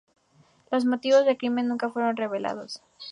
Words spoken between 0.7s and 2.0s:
Los motivos del crimen nunca